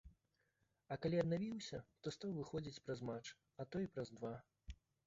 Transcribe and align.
А 0.95 0.97
калі 1.03 1.17
аднавіўся, 1.25 1.83
то 2.01 2.07
стаў 2.17 2.35
выходзіць 2.41 2.83
праз 2.87 2.99
матч, 3.13 3.25
а 3.63 3.71
то 3.73 3.89
і 3.89 3.97
праз 3.97 4.07
два. 4.19 4.35